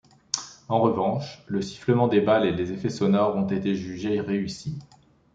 [0.67, 4.79] En revanche, le sifflements des balles et les effets sonores ont été jugés réussis.